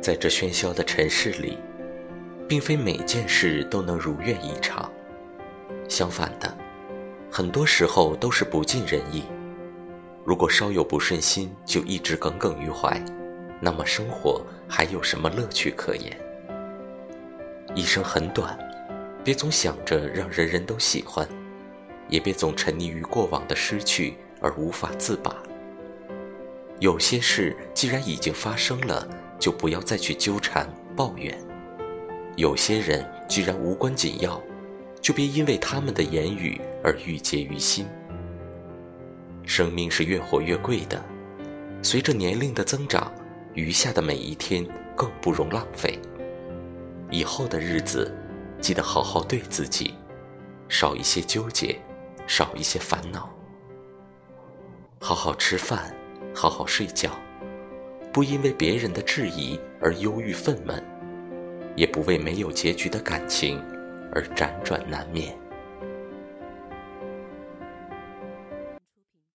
[0.00, 1.58] 在这喧嚣的尘世里，
[2.48, 4.90] 并非每件事都能如愿以偿，
[5.88, 6.56] 相反的，
[7.30, 9.24] 很多时候都是不尽人意。
[10.24, 13.02] 如果稍有不顺心就一直耿耿于怀，
[13.60, 16.16] 那么生活还有什么乐趣可言？
[17.74, 18.58] 一生很短，
[19.22, 21.28] 别总想着让人人都喜欢，
[22.08, 25.34] 也别总沉溺于过往的失去而无法自拔。
[26.78, 29.06] 有些事既然已经发生了，
[29.40, 31.34] 就不要再去纠缠抱怨；
[32.36, 34.40] 有些人既然无关紧要，
[35.00, 37.86] 就别因为他们的言语而郁结于心。
[39.44, 41.02] 生命是越活越贵的，
[41.82, 43.10] 随着年龄的增长，
[43.54, 44.64] 余下的每一天
[44.94, 45.98] 更不容浪费。
[47.10, 48.14] 以后的日子，
[48.60, 49.94] 记得好好对自己，
[50.68, 51.80] 少一些纠结，
[52.26, 53.28] 少一些烦恼。
[55.00, 55.92] 好好吃饭，
[56.34, 57.10] 好好睡觉，
[58.12, 60.82] 不因为别人的质疑而忧郁愤懑，
[61.76, 63.62] 也不为没有结局的感情
[64.12, 65.32] 而辗转难眠。